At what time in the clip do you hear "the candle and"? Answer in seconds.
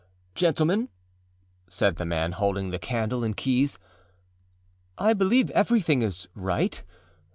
2.71-3.37